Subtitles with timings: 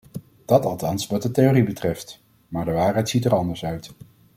[0.45, 3.93] Dat althans wat de theorie betreft, maar de waarheid ziet er anders uit.